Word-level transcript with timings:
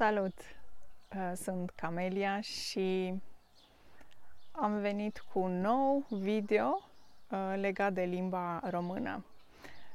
Salut! 0.00 0.38
Uh, 1.16 1.32
sunt 1.34 1.70
Camelia 1.70 2.40
și 2.40 3.14
am 4.52 4.80
venit 4.80 5.22
cu 5.32 5.38
un 5.38 5.60
nou 5.60 6.04
video 6.08 6.80
uh, 7.30 7.54
legat 7.56 7.92
de 7.92 8.02
limba 8.02 8.60
română. 8.70 9.24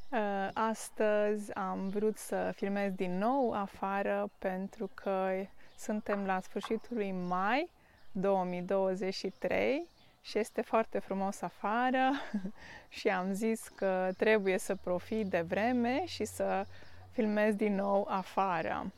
Uh, 0.10 0.50
astăzi 0.54 1.54
am 1.54 1.90
vrut 1.90 2.18
să 2.18 2.52
filmez 2.56 2.92
din 2.92 3.18
nou 3.18 3.52
afară 3.54 4.30
pentru 4.40 4.90
că 4.94 5.30
suntem 5.78 6.26
la 6.26 6.40
sfârșitul 6.40 6.96
lui 6.98 7.12
mai 7.12 7.70
2023 8.12 9.88
și 10.22 10.38
este 10.38 10.62
foarte 10.62 11.00
frumos 11.00 11.42
afară 11.42 12.12
și 13.00 13.08
am 13.08 13.34
zis 13.34 13.68
că 13.68 14.10
trebuie 14.18 14.58
să 14.58 14.76
profit 14.76 15.28
de 15.28 15.42
vreme 15.42 16.06
și 16.06 16.26
să 16.26 16.66
filmez 17.12 17.56
din 17.56 17.76
nou 17.76 18.08
afară. 18.10 18.92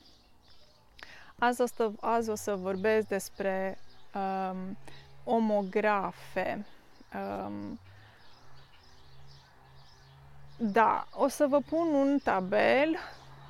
Azi 1.39 1.61
o 1.61 1.65
să, 1.65 1.91
azi 2.00 2.29
o 2.29 2.36
să 2.36 2.55
vorbesc 2.55 3.07
despre 3.07 3.77
um, 4.14 4.77
omografe. 5.23 6.65
Um, 7.13 7.79
da, 10.57 11.07
o 11.11 11.27
să 11.27 11.47
vă 11.47 11.60
pun 11.69 11.87
un 11.93 12.18
tabel 12.23 12.97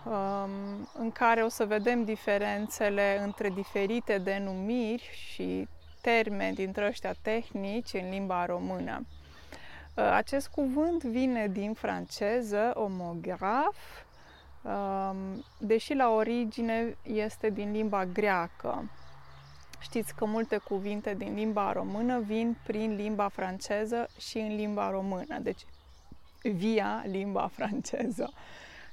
um, 0.05 0.90
în 0.94 1.12
care 1.12 1.44
o 1.44 1.50
să 1.50 1.66
vedem 1.66 2.04
diferențele 2.04 3.20
între 3.23 3.50
diferite 3.50 4.18
denumiri 4.18 5.10
și 5.13 5.68
termeni 6.02 6.55
dintre 6.55 6.88
ăștia 6.88 7.13
tehnici 7.22 7.94
în 7.94 8.10
limba 8.10 8.46
română. 8.46 9.05
Uh, 9.96 10.04
acest 10.04 10.48
cuvânt 10.48 11.04
vine 11.04 11.48
din 11.48 11.74
franceză, 11.74 12.72
omograf, 12.74 13.76
deși 15.57 15.94
la 15.94 16.09
origine 16.09 16.98
este 17.03 17.49
din 17.49 17.71
limba 17.71 18.05
greacă. 18.05 18.90
Știți 19.80 20.15
că 20.15 20.26
multe 20.26 20.57
cuvinte 20.57 21.13
din 21.13 21.34
limba 21.34 21.71
română 21.71 22.20
vin 22.20 22.57
prin 22.63 22.96
limba 22.96 23.27
franceză 23.27 24.07
și 24.20 24.37
în 24.37 24.55
limba 24.55 24.90
română, 24.90 25.40
deci 25.40 25.65
via 26.41 27.04
limba 27.05 27.48
franceză. 27.54 28.32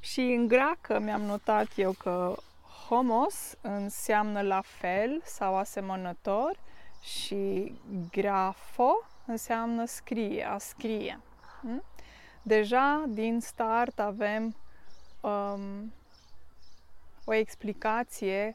Și 0.01 0.21
în 0.21 0.49
greacă 0.49 0.99
mi-am 0.99 1.23
notat 1.23 1.69
eu 1.77 1.93
că 1.93 2.35
homos 2.89 3.55
înseamnă 3.61 4.41
la 4.41 4.61
fel 4.65 5.21
sau 5.25 5.57
asemănător 5.57 6.59
și 7.03 7.75
grafo 8.11 8.93
înseamnă 9.27 9.85
scrie, 9.85 10.49
a 10.49 10.59
scrie. 10.59 11.21
Hm? 11.61 11.83
Deja 12.43 13.05
din 13.09 13.41
start 13.41 13.99
avem 13.99 14.55
um, 15.29 15.93
o 17.25 17.33
explicație 17.33 18.55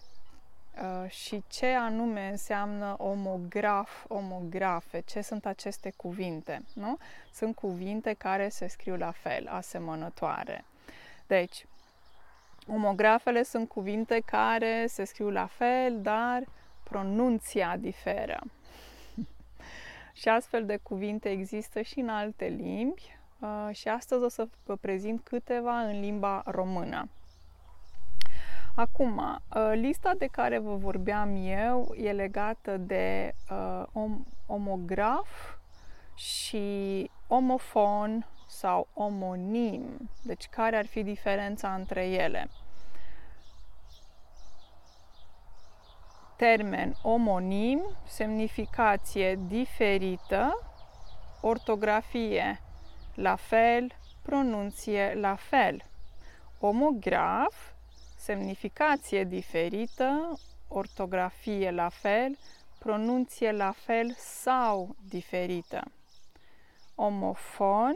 uh, 0.82 1.10
și 1.10 1.44
ce 1.48 1.66
anume 1.66 2.30
înseamnă 2.30 2.96
omograf, 2.98 4.06
omografe, 4.08 5.00
ce 5.00 5.22
sunt 5.22 5.46
aceste 5.46 5.94
cuvinte, 5.96 6.64
nu? 6.74 6.98
Sunt 7.34 7.56
cuvinte 7.56 8.14
care 8.14 8.50
se 8.50 8.68
scriu 8.68 8.96
la 8.96 9.12
fel, 9.12 9.48
asemănătoare. 9.48 10.66
Deci, 11.28 11.66
omografele 12.68 13.44
sunt 13.44 13.68
cuvinte 13.68 14.22
care 14.26 14.86
se 14.88 15.04
scriu 15.04 15.30
la 15.30 15.46
fel, 15.46 16.02
dar 16.02 16.44
pronunția 16.84 17.78
diferă. 17.78 18.40
și 20.20 20.30
astfel 20.30 20.66
de 20.66 20.78
cuvinte 20.78 21.30
există 21.30 21.82
și 21.82 22.00
în 22.00 22.10
alte 22.10 22.46
limbi, 22.46 23.19
Uh, 23.40 23.70
și 23.72 23.88
astăzi 23.88 24.24
o 24.24 24.28
să 24.28 24.48
vă 24.66 24.76
prezint 24.76 25.22
câteva 25.24 25.80
în 25.80 26.00
limba 26.00 26.42
română. 26.46 27.10
Acum, 28.76 29.18
uh, 29.18 29.72
lista 29.74 30.14
de 30.18 30.26
care 30.26 30.58
vă 30.58 30.76
vorbeam 30.76 31.36
eu 31.46 31.94
e 31.98 32.12
legată 32.12 32.78
de 32.78 33.36
uh, 33.52 33.84
om, 33.94 34.26
omograf 34.46 35.58
și 36.16 37.10
omofon 37.28 38.28
sau 38.48 38.88
omonim. 38.94 40.10
Deci, 40.24 40.48
care 40.48 40.78
ar 40.78 40.86
fi 40.86 41.04
diferența 41.04 41.74
între 41.74 42.06
ele? 42.06 42.50
Termen 46.36 46.96
omonim, 47.02 47.82
semnificație 48.06 49.40
diferită, 49.48 50.60
ortografie 51.42 52.62
la 53.22 53.36
fel, 53.36 53.92
pronunție 54.22 55.14
la 55.14 55.36
fel. 55.36 55.84
Omograf, 56.60 57.56
semnificație 58.18 59.24
diferită, 59.24 60.40
ortografie 60.68 61.72
la 61.72 61.90
fel, 61.90 62.38
pronunție 62.80 63.52
la 63.52 63.72
fel 63.72 64.14
sau 64.18 64.96
diferită. 65.10 65.84
Omofon, 66.96 67.94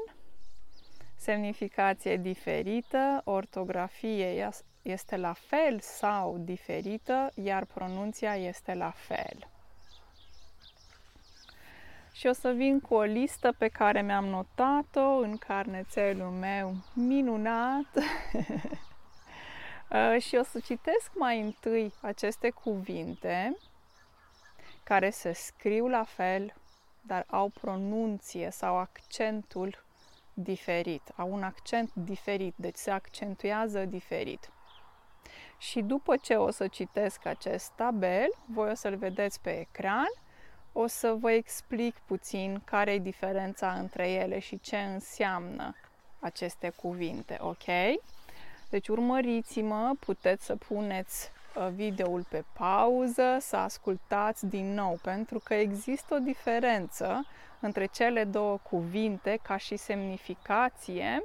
semnificație 1.16 2.18
diferită, 2.18 3.22
ortografie 3.24 4.50
este 4.82 5.18
la 5.18 5.34
fel 5.34 5.80
sau 5.80 6.38
diferită, 6.38 7.32
iar 7.36 7.66
pronunția 7.66 8.36
este 8.36 8.74
la 8.74 8.92
fel 8.96 9.48
și 12.16 12.28
o 12.28 12.34
să 12.34 12.50
vin 12.50 12.79
cu 12.79 12.94
o 12.94 13.01
listă 13.01 13.51
pe 13.57 13.68
care 13.68 14.01
mi-am 14.01 14.25
notat-o 14.25 15.18
în 15.18 15.38
carnețelul 15.38 16.29
meu 16.29 16.75
minunat 16.94 17.88
uh, 19.90 20.22
și 20.22 20.35
o 20.35 20.44
să 20.44 20.59
citesc 20.59 21.12
mai 21.13 21.41
întâi 21.41 21.94
aceste 22.01 22.50
cuvinte 22.50 23.57
care 24.84 25.09
se 25.09 25.34
scriu 25.34 25.88
la 25.88 26.03
fel, 26.03 26.53
dar 27.01 27.25
au 27.28 27.50
pronunție 27.50 28.50
sau 28.51 28.78
accentul 28.78 29.84
diferit, 30.34 31.01
au 31.16 31.34
un 31.34 31.44
accent 31.44 31.91
diferit, 31.94 32.53
deci 32.57 32.75
se 32.75 32.91
accentuează 32.91 33.85
diferit. 33.85 34.51
Și 35.57 35.81
după 35.81 36.18
ce 36.18 36.35
o 36.35 36.51
să 36.51 36.68
citesc 36.68 37.25
acest 37.25 37.72
tabel, 37.75 38.28
voi 38.45 38.69
o 38.69 38.74
să-l 38.74 38.95
vedeți 38.95 39.41
pe 39.41 39.59
ecran 39.59 40.12
o 40.74 40.88
să 40.88 41.16
vă 41.20 41.32
explic 41.32 41.96
puțin 42.06 42.62
care 42.66 42.92
e 42.92 43.00
diferența 43.00 43.72
între 43.72 44.10
ele 44.10 44.40
și 44.40 44.60
ce 44.60 44.78
înseamnă 44.78 45.76
aceste 46.20 46.70
cuvinte, 46.70 47.38
ok? 47.42 47.66
Deci 48.70 48.88
urmăriți-mă, 48.88 49.92
puteți 50.00 50.46
să 50.46 50.56
puneți 50.56 51.30
uh, 51.56 51.68
videoul 51.68 52.26
pe 52.30 52.44
pauză, 52.54 53.38
să 53.40 53.56
ascultați 53.56 54.46
din 54.46 54.74
nou, 54.74 55.00
pentru 55.02 55.40
că 55.40 55.54
există 55.54 56.14
o 56.14 56.18
diferență 56.18 57.26
între 57.60 57.86
cele 57.86 58.24
două 58.24 58.58
cuvinte 58.58 59.40
ca 59.42 59.58
și 59.58 59.76
semnificație, 59.76 61.24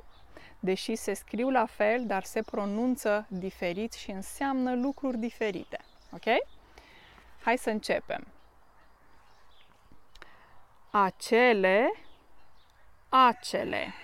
deși 0.61 0.95
se 0.95 1.15
scriu 1.15 1.51
la 1.51 1.67
fel, 1.67 2.07
dar 2.07 2.25
se 2.25 2.43
pronunță 2.43 3.27
diferit 3.29 3.93
și 3.93 4.11
înseamnă 4.11 4.75
lucruri 4.75 5.19
diferite. 5.19 5.79
Ok? 6.13 6.25
Hai 7.43 7.59
să 7.59 7.71
începem 7.71 8.27
acele, 10.91 11.93
acele. 13.09 13.94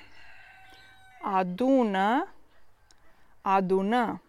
Adună, 1.23 2.29
adună. 3.43 4.23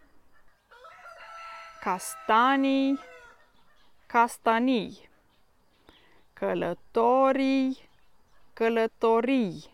Castanii, 1.82 3.00
castanii. 4.06 5.10
Călătorii, 6.34 7.90
călătorii. 8.54 9.74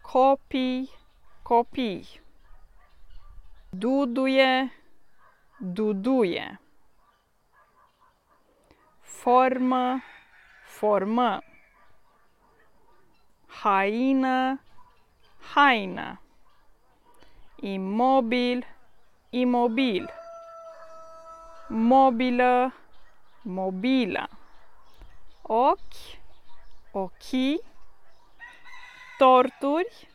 Copii, 0.00 0.90
copii. 1.42 2.20
Duduie, 3.70 4.72
duduie 5.58 6.61
formă, 9.22 10.02
formă. 10.64 11.42
Haină, 13.46 14.60
haină. 15.54 16.20
Imobil, 17.56 18.66
imobil. 19.30 20.10
Mobilă, 21.68 22.74
mobilă. 23.42 24.28
Ochi, 25.42 26.18
ochii. 26.92 27.60
Torturi, 29.18 30.08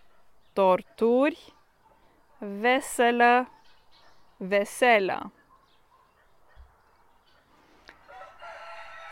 torturi. 0.53 1.53
Veselă, 2.37 3.49
veselă. 4.37 5.31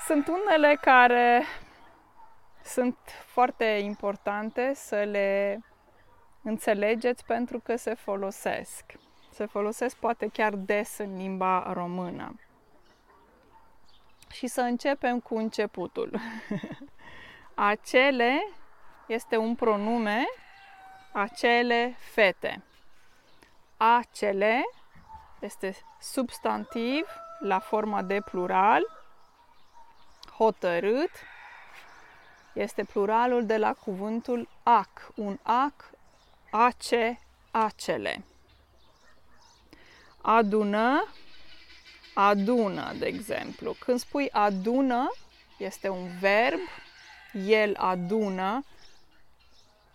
Sunt 0.06 0.28
unele 0.28 0.78
care 0.82 1.44
sunt 2.64 2.98
foarte 3.26 3.66
importante 3.66 4.74
să 4.74 4.96
le 4.96 5.60
înțelegeți 6.42 7.26
pentru 7.26 7.60
că 7.60 7.76
se 7.76 7.94
folosesc. 7.94 8.84
Se 9.32 9.46
folosesc 9.46 9.96
poate 9.96 10.28
chiar 10.28 10.54
des 10.54 10.98
în 10.98 11.18
limba 11.18 11.74
română. 11.74 12.40
Și 14.32 14.48
să 14.48 14.62
începem 14.62 15.20
cu 15.20 15.38
începutul. 15.38 16.20
Acele 17.72 18.48
este 19.08 19.38
un 19.38 19.56
pronume, 19.56 20.24
acele 21.12 21.96
fete. 21.98 22.64
Acele 23.78 24.62
este 25.40 25.76
substantiv 26.00 27.08
la 27.40 27.60
forma 27.60 28.02
de 28.02 28.22
plural, 28.22 29.05
hotărât, 30.38 31.12
este 32.54 32.84
pluralul 32.84 33.46
de 33.46 33.58
la 33.58 33.74
cuvântul 33.74 34.48
ac. 34.64 35.12
Un 35.16 35.40
ac, 35.42 35.92
ace, 36.52 37.20
acele. 37.52 38.24
Adună, 40.22 41.08
adună, 42.14 42.94
de 43.00 43.06
exemplu. 43.06 43.76
Când 43.80 44.00
spui 44.00 44.30
adună, 44.32 45.12
este 45.58 45.90
un 45.90 46.08
verb, 46.20 46.60
el 47.34 47.76
adună 47.78 48.64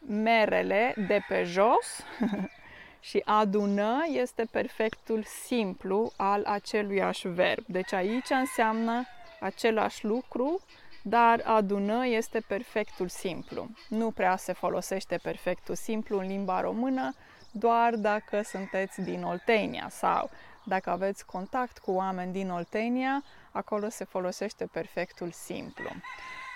merele 0.07 0.95
de 0.97 1.25
pe 1.29 1.45
jos 1.45 2.05
și 3.09 3.23
adună 3.25 4.05
este 4.09 4.45
perfectul 4.51 5.25
simplu 5.25 6.13
al 6.17 6.45
aceluiași 6.45 7.29
verb. 7.29 7.65
Deci 7.67 7.93
aici 7.93 8.31
înseamnă 8.31 9.07
același 9.41 10.05
lucru, 10.05 10.61
dar 11.03 11.43
adună 11.45 12.07
este 12.07 12.41
perfectul 12.41 13.09
simplu. 13.09 13.69
Nu 13.89 14.11
prea 14.11 14.37
se 14.37 14.53
folosește 14.53 15.17
perfectul 15.23 15.75
simplu 15.75 16.19
în 16.19 16.27
limba 16.27 16.61
română, 16.61 17.15
doar 17.53 17.95
dacă 17.95 18.43
sunteți 18.43 19.01
din 19.01 19.23
Oltenia 19.23 19.89
sau 19.91 20.31
dacă 20.65 20.91
aveți 20.91 21.27
contact 21.27 21.79
cu 21.79 21.91
oameni 21.91 22.33
din 22.33 22.51
Oltenia, 22.51 23.25
acolo 23.51 23.89
se 23.89 24.05
folosește 24.05 24.67
perfectul 24.67 25.31
simplu. 25.31 25.91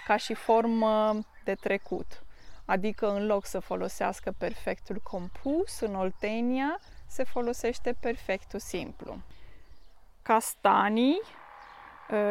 Ca 0.07 0.17
și 0.17 0.35
formă 0.35 1.19
de 1.45 1.55
trecut. 1.55 2.23
Adică 2.65 3.11
în 3.11 3.27
loc 3.27 3.47
să 3.47 3.59
folosească 3.59 4.35
perfectul 4.39 5.01
compus 5.03 5.81
în 5.81 5.95
Oltenia, 5.95 6.81
se 7.09 7.25
folosește 7.25 7.97
perfectul 8.01 8.59
simplu. 8.59 9.19
Castanii 10.23 11.21
uh, 11.23 11.44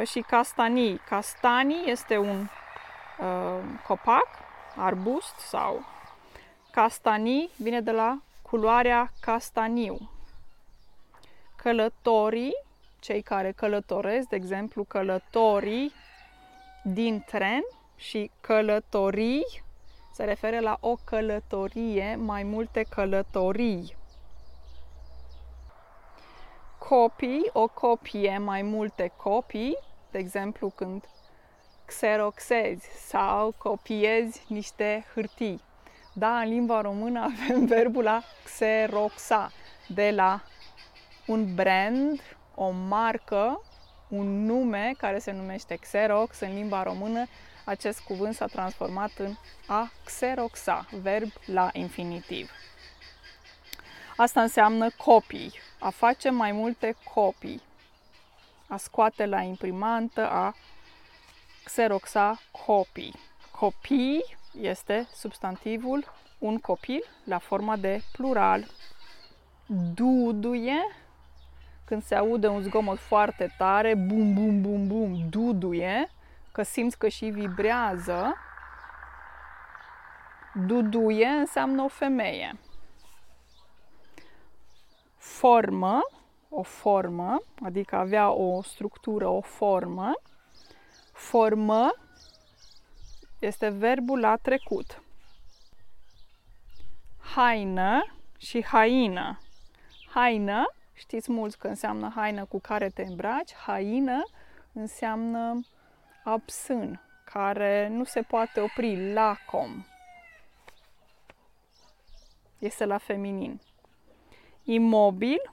și 0.04 0.20
castanii. 0.20 0.98
Castanii 0.98 1.84
este 1.86 2.18
un 2.18 2.48
uh, 3.20 3.64
copac, 3.88 4.28
arbust 4.76 5.40
sau 5.40 5.86
castanii 6.72 7.50
vine 7.58 7.82
de 7.82 7.92
la 7.92 8.22
culoarea 8.42 9.12
castaniu. 9.20 10.10
Călătorii, 11.56 12.54
cei 13.00 13.22
care 13.22 13.52
călătoresc, 13.52 14.28
de 14.28 14.36
exemplu, 14.36 14.84
călătorii 14.84 15.94
din 16.84 17.24
tren 17.26 17.62
și 17.96 18.32
călătorii 18.42 19.46
se 20.14 20.24
referă 20.24 20.60
la 20.60 20.78
o 20.80 20.96
călătorie, 21.04 22.16
mai 22.16 22.44
multe 22.44 22.86
călătorii. 22.90 23.96
Copii, 26.94 27.50
o 27.54 27.68
copie, 27.68 28.38
mai 28.38 28.62
multe 28.62 29.12
copii, 29.16 29.78
de 30.12 30.18
exemplu 30.18 30.70
când 30.70 31.04
xeroxezi 31.86 32.88
sau 33.08 33.54
copiezi 33.58 34.46
niște 34.48 35.06
hârtii. 35.14 35.62
Da, 36.14 36.40
în 36.40 36.50
limba 36.50 36.82
română 36.82 37.20
avem 37.32 37.66
verbul 37.66 38.08
a 38.08 38.24
xeroxa, 38.44 39.52
de 39.88 40.12
la 40.12 40.44
un 41.28 41.56
brand, 41.56 42.22
o 42.56 42.70
marcă, 42.70 43.62
un 44.10 44.46
nume 44.46 44.94
care 44.98 45.20
se 45.20 45.32
numește 45.32 45.76
Xerox 45.76 46.40
în 46.40 46.54
limba 46.54 46.84
română, 46.84 47.26
acest 47.66 48.00
cuvânt 48.00 48.36
s-a 48.36 48.46
transformat 48.46 49.12
în 49.18 49.34
a 49.68 49.92
xeroxa, 50.06 50.86
verb 51.02 51.30
la 51.46 51.70
infinitiv. 51.72 52.52
Asta 54.24 54.42
înseamnă 54.42 54.90
copii, 54.90 55.54
a 55.80 55.90
face 55.90 56.30
mai 56.30 56.52
multe 56.52 56.96
copii, 57.14 57.62
a 58.68 58.78
scoate 58.78 59.26
la 59.26 59.42
imprimantă, 59.42 60.30
a 60.30 60.56
xeroxa 61.64 62.40
copii. 62.66 63.14
Copii 63.52 64.38
este 64.62 65.08
substantivul 65.14 66.06
un 66.38 66.60
copil 66.60 67.04
la 67.24 67.38
forma 67.38 67.76
de 67.76 68.02
plural. 68.12 68.66
Duduie, 69.94 70.96
când 71.86 72.04
se 72.04 72.16
aude 72.16 72.48
un 72.48 72.62
zgomot 72.62 73.00
foarte 73.00 73.56
tare, 73.58 73.96
bum, 73.96 74.34
bum, 74.34 74.62
bum, 74.62 74.88
bum, 74.88 75.30
duduie, 75.30 76.12
că 76.52 76.64
simți 76.64 76.98
că 76.98 77.08
și 77.08 77.26
vibrează. 77.26 78.36
Duduie 80.54 81.28
înseamnă 81.28 81.82
o 81.82 81.88
femeie. 81.88 82.56
Formă, 85.44 86.02
o 86.50 86.62
formă, 86.62 87.44
adică 87.64 87.96
avea 87.96 88.32
o 88.32 88.62
structură, 88.62 89.28
o 89.28 89.42
formă. 89.42 90.14
Formă 91.12 91.94
este 93.40 93.70
verbul 93.70 94.20
la 94.20 94.36
trecut. 94.36 95.02
Haină 97.36 98.16
și 98.38 98.64
haină. 98.64 99.40
Haină, 100.10 100.74
știți 100.94 101.32
mulți 101.32 101.58
că 101.58 101.68
înseamnă 101.68 102.12
haină 102.16 102.46
cu 102.46 102.60
care 102.60 102.90
te 102.90 103.02
îmbraci. 103.02 103.54
Haină 103.54 104.24
înseamnă 104.74 105.60
absân, 106.24 107.02
care 107.26 107.88
nu 107.88 108.04
se 108.04 108.22
poate 108.22 108.60
opri, 108.60 109.14
lacom. 109.14 109.86
Este 112.60 112.86
la 112.86 112.98
feminin. 112.98 113.62
Imobil, 114.64 115.52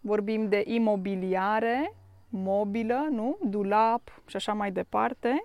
vorbim 0.00 0.48
de 0.48 0.62
imobiliare, 0.66 1.92
mobilă, 2.28 3.06
nu? 3.10 3.38
Dulap 3.42 4.22
și 4.26 4.36
așa 4.36 4.52
mai 4.52 4.72
departe. 4.72 5.44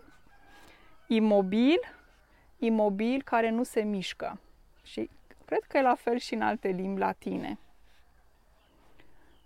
Imobil, 1.08 1.80
imobil 2.58 3.22
care 3.26 3.50
nu 3.50 3.64
se 3.64 3.82
mișcă. 3.82 4.40
Și 4.84 5.10
cred 5.46 5.64
că 5.68 5.78
e 5.78 5.82
la 5.82 5.96
fel 5.96 6.18
și 6.18 6.34
în 6.34 6.42
alte 6.42 6.68
limbi 6.68 7.00
latine. 7.00 7.60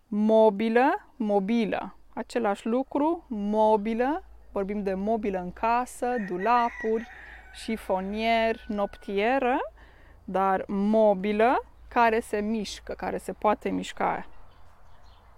Mobilă, 0.07 1.07
mobilă. 1.15 1.95
Același 2.13 2.67
lucru, 2.67 3.25
mobilă, 3.27 4.23
vorbim 4.51 4.83
de 4.83 4.93
mobilă 4.93 5.39
în 5.39 5.53
casă, 5.53 6.15
dulapuri, 6.27 7.07
șifonier, 7.53 8.65
noptieră, 8.67 9.57
dar 10.23 10.63
mobilă 10.67 11.65
care 11.93 12.19
se 12.19 12.39
mișcă, 12.39 12.93
care 12.93 13.17
se 13.17 13.33
poate 13.33 13.69
mișca. 13.69 14.25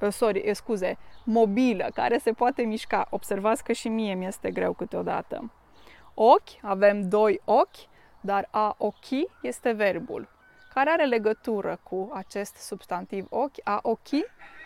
Uh, 0.02 0.12
sorry, 0.12 0.56
scuze, 0.56 0.98
mobilă, 1.24 1.90
care 1.94 2.18
se 2.18 2.32
poate 2.32 2.62
mișca. 2.62 3.08
Observați 3.10 3.64
că 3.64 3.72
și 3.72 3.88
mie 3.90 4.14
mi 4.14 4.26
este 4.26 4.52
greu 4.52 4.74
câteodată. 4.74 5.52
Ochi, 6.14 6.50
avem 6.62 7.10
doi 7.10 7.42
ochi, 7.46 7.88
dar 8.22 8.48
a 8.52 8.76
ochi 8.78 9.30
este 9.42 9.72
verbul. 9.72 10.30
Care 10.74 10.90
are 10.90 11.06
legătură 11.06 11.80
cu 11.84 12.12
acest 12.14 12.56
substantiv 12.56 13.26
ochi? 13.30 13.58
A 13.64 13.80
ochi, 13.82 14.26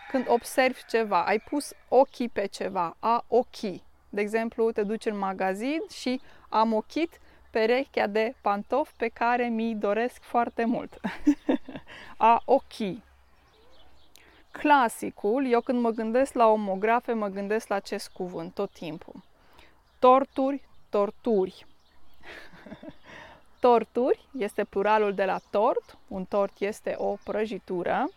când 0.09 0.25
observi 0.27 0.85
ceva, 0.87 1.25
ai 1.25 1.39
pus 1.39 1.73
ochii 1.87 2.29
pe 2.29 2.45
ceva, 2.45 2.95
a 2.99 3.25
ochi. 3.27 3.81
De 4.09 4.21
exemplu, 4.21 4.71
te 4.71 4.83
duci 4.83 5.05
în 5.05 5.17
magazin 5.17 5.81
și 5.89 6.21
am 6.49 6.73
ochit 6.73 7.19
perechea 7.51 8.07
de 8.07 8.35
pantofi 8.41 8.93
pe 8.97 9.07
care 9.07 9.47
mi 9.47 9.75
doresc 9.75 10.21
foarte 10.21 10.65
mult. 10.65 10.99
a 12.17 12.41
ochi. 12.45 12.97
Clasicul, 14.51 15.51
eu 15.51 15.61
când 15.61 15.81
mă 15.81 15.89
gândesc 15.89 16.33
la 16.33 16.47
omografe, 16.47 17.13
mă 17.13 17.27
gândesc 17.27 17.67
la 17.67 17.75
acest 17.75 18.09
cuvânt 18.09 18.53
tot 18.53 18.71
timpul. 18.71 19.23
Torturi, 19.99 20.67
torturi. 20.89 21.65
torturi 23.59 24.27
este 24.37 24.63
pluralul 24.63 25.13
de 25.13 25.25
la 25.25 25.39
tort. 25.49 25.97
Un 26.07 26.25
tort 26.25 26.59
este 26.59 26.95
o 26.97 27.17
prăjitură. 27.23 28.09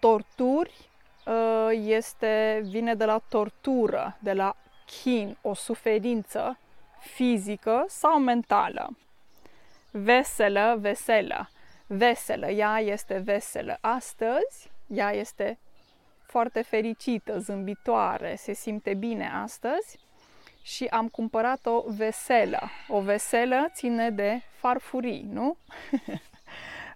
Torturi 0.00 0.90
Uh, 1.26 1.68
este, 1.72 2.60
vine 2.64 2.94
de 2.94 3.04
la 3.04 3.18
tortură, 3.28 4.16
de 4.20 4.32
la 4.32 4.56
chin, 4.84 5.36
o 5.42 5.54
suferință 5.54 6.58
fizică 7.00 7.84
sau 7.88 8.18
mentală. 8.18 8.96
Veselă, 9.90 10.76
veselă, 10.80 11.48
veselă, 11.86 12.48
ea 12.48 12.78
este 12.78 13.18
veselă. 13.18 13.78
Astăzi, 13.80 14.70
ea 14.86 15.12
este 15.12 15.58
foarte 16.26 16.62
fericită, 16.62 17.38
zâmbitoare, 17.38 18.34
se 18.38 18.52
simte 18.52 18.94
bine 18.94 19.30
astăzi 19.42 19.98
și 20.62 20.84
am 20.84 21.08
cumpărat 21.08 21.66
o 21.66 21.84
veselă. 21.86 22.70
O 22.88 23.00
veselă 23.00 23.68
ține 23.74 24.10
de 24.10 24.40
farfurii, 24.56 25.26
nu? 25.32 25.56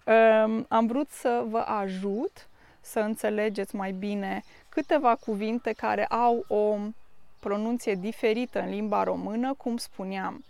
Um, 0.05 0.65
am 0.69 0.87
vrut 0.87 1.09
să 1.09 1.43
vă 1.47 1.59
ajut 1.59 2.47
să 2.81 2.99
înțelegeți 2.99 3.75
mai 3.75 3.91
bine 3.91 4.43
câteva 4.69 5.15
cuvinte 5.15 5.71
care 5.71 6.05
au 6.05 6.45
o 6.47 6.77
pronunție 7.39 7.95
diferită 7.95 8.61
în 8.61 8.69
limba 8.69 9.03
română, 9.03 9.53
cum 9.53 9.77
spuneam. 9.77 10.43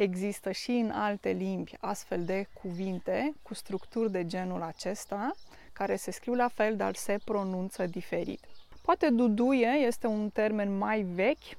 Există 0.00 0.50
și 0.50 0.70
în 0.70 0.90
alte 0.90 1.30
limbi 1.30 1.76
astfel 1.80 2.24
de 2.24 2.46
cuvinte 2.62 3.34
cu 3.42 3.54
structuri 3.54 4.10
de 4.10 4.26
genul 4.26 4.62
acesta, 4.62 5.30
care 5.72 5.96
se 5.96 6.10
scriu 6.10 6.34
la 6.34 6.48
fel, 6.48 6.76
dar 6.76 6.94
se 6.94 7.18
pronunță 7.24 7.86
diferit. 7.86 8.40
Poate 8.82 9.08
duduie 9.10 9.68
este 9.68 10.06
un 10.06 10.30
termen 10.30 10.76
mai 10.76 11.00
vechi 11.00 11.56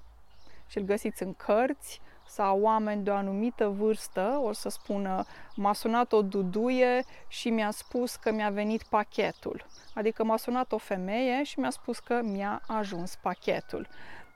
și 0.67 0.77
îl 0.77 0.83
găsiți 0.83 1.23
în 1.23 1.33
cărți 1.33 2.01
sau 2.27 2.61
oameni 2.61 3.03
de 3.03 3.09
o 3.09 3.13
anumită 3.13 3.67
vârstă 3.67 4.39
o 4.43 4.53
să 4.53 4.69
spună 4.69 5.25
m-a 5.55 5.73
sunat 5.73 6.11
o 6.11 6.21
duduie 6.21 7.03
și 7.27 7.49
mi-a 7.49 7.71
spus 7.71 8.15
că 8.15 8.31
mi-a 8.31 8.49
venit 8.49 8.83
pachetul. 8.83 9.65
Adică 9.93 10.23
m-a 10.23 10.37
sunat 10.37 10.71
o 10.71 10.77
femeie 10.77 11.43
și 11.43 11.59
mi-a 11.59 11.69
spus 11.69 11.99
că 11.99 12.21
mi-a 12.23 12.61
ajuns 12.67 13.15
pachetul. 13.15 13.87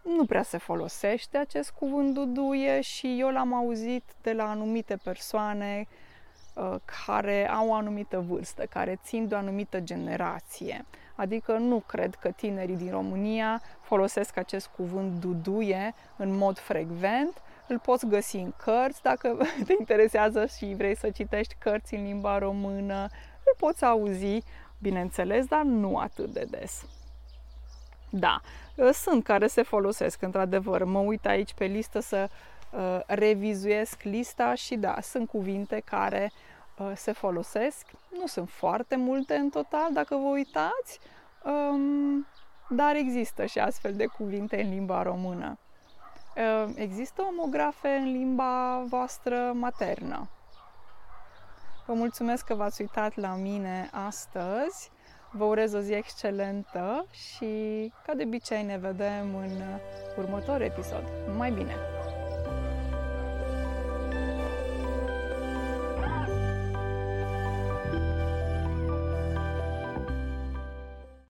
Nu 0.04 0.26
prea 0.26 0.44
se 0.44 0.58
folosește 0.58 1.38
acest 1.38 1.72
cuvânt 1.72 2.14
duduie 2.14 2.82
și 2.82 3.20
eu 3.20 3.30
l-am 3.30 3.54
auzit 3.54 4.04
de 4.22 4.34
la 4.34 4.50
anumite 4.50 5.00
persoane 5.04 5.88
uh, 6.56 6.76
care 7.06 7.50
au 7.50 7.68
o 7.68 7.74
anumită 7.74 8.20
vârstă, 8.20 8.66
care 8.66 9.00
țin 9.04 9.28
de 9.28 9.36
o 9.36 9.38
anumită 9.38 9.80
generație. 9.80 10.86
Adică 11.16 11.58
nu 11.58 11.80
cred 11.80 12.16
că 12.16 12.32
tinerii 12.32 12.76
din 12.76 12.92
România 12.92 13.62
folosesc 13.82 14.38
acest 14.38 14.68
cuvânt 14.68 15.20
duduie 15.20 15.94
în 16.18 16.38
mod 16.38 16.58
frecvent. 16.60 17.42
Îl 17.68 17.80
poți 17.80 18.08
găsi 18.08 18.36
în 18.36 18.54
cărți 18.58 19.02
dacă 19.02 19.38
te 19.66 19.74
interesează 19.80 20.46
și 20.46 20.74
vrei 20.78 20.98
să 20.98 21.10
citești 21.10 21.56
cărți 21.60 21.96
în 21.96 22.04
limba 22.04 22.38
română. 22.38 23.08
Îl 23.46 23.54
poți 23.58 23.86
auzi, 23.86 24.44
bineînțeles, 24.80 25.46
dar 25.46 25.64
nu 25.64 25.98
atât 25.98 26.34
de 26.34 26.46
des. 26.50 26.86
Da, 28.16 28.42
sunt 28.92 29.24
care 29.24 29.48
se 29.48 29.62
folosesc, 29.62 30.22
într-adevăr. 30.22 30.84
Mă 30.84 31.00
uit 31.00 31.26
aici 31.26 31.54
pe 31.54 31.66
listă 31.66 32.00
să 32.00 32.30
uh, 32.72 33.00
revizuiesc 33.06 34.02
lista 34.02 34.54
și 34.54 34.76
da, 34.76 34.96
sunt 35.02 35.30
cuvinte 35.30 35.82
care 35.86 36.32
uh, 36.78 36.92
se 36.96 37.12
folosesc. 37.12 37.86
Nu 38.20 38.28
sunt 38.28 38.50
foarte 38.50 38.96
multe 38.96 39.36
în 39.36 39.50
total, 39.50 39.94
dacă 39.94 40.16
vă 40.16 40.28
uitați, 40.28 41.00
um, 41.44 42.28
dar 42.70 42.96
există 42.96 43.46
și 43.46 43.60
astfel 43.60 43.94
de 43.94 44.06
cuvinte 44.06 44.62
în 44.62 44.70
limba 44.70 45.02
română. 45.02 45.58
Uh, 46.36 46.72
există 46.76 47.22
omografe 47.22 47.90
în 47.90 48.12
limba 48.12 48.84
voastră 48.88 49.52
maternă. 49.56 50.30
Vă 51.86 51.94
mulțumesc 51.94 52.46
că 52.46 52.54
v-ați 52.54 52.82
uitat 52.82 53.16
la 53.16 53.36
mine 53.36 53.90
astăzi. 53.92 54.92
Vă 55.36 55.44
urez 55.44 55.74
o 55.74 55.80
zi 55.80 55.94
excelentă 55.94 57.06
și, 57.12 57.46
ca 58.06 58.14
de 58.14 58.24
obicei, 58.26 58.64
ne 58.64 58.78
vedem 58.78 59.36
în 59.36 59.62
următorul 60.18 60.62
episod. 60.62 61.04
Mai 61.38 61.52
bine! 61.52 61.76